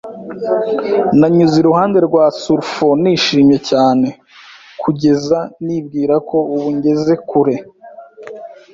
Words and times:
Nanyuze 1.19 1.55
iruhande 1.61 1.97
rwa 2.07 2.25
surf 2.41 2.71
nishimye 3.01 3.57
cyane, 3.69 4.07
kugeza, 4.81 5.37
nibwira 5.65 6.15
ko 6.29 6.37
ubu 6.53 6.67
ngeze 6.75 7.13
kure 7.29 7.55